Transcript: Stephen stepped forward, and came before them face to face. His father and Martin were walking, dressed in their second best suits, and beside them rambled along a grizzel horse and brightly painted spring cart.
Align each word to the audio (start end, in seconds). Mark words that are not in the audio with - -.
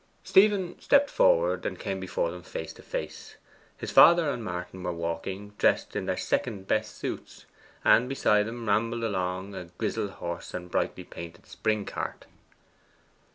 Stephen 0.23 0.79
stepped 0.81 1.11
forward, 1.11 1.63
and 1.63 1.77
came 1.77 1.99
before 1.99 2.31
them 2.31 2.41
face 2.41 2.73
to 2.73 2.81
face. 2.81 3.35
His 3.77 3.91
father 3.91 4.31
and 4.31 4.43
Martin 4.43 4.81
were 4.81 4.91
walking, 4.91 5.53
dressed 5.59 5.95
in 5.95 6.07
their 6.07 6.17
second 6.17 6.65
best 6.67 6.97
suits, 6.97 7.45
and 7.85 8.09
beside 8.09 8.47
them 8.47 8.67
rambled 8.67 9.03
along 9.03 9.53
a 9.53 9.65
grizzel 9.77 10.07
horse 10.09 10.55
and 10.55 10.71
brightly 10.71 11.03
painted 11.03 11.45
spring 11.45 11.85
cart. 11.85 12.25